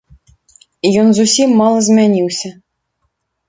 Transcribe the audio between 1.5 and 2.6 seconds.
мала змяніўся.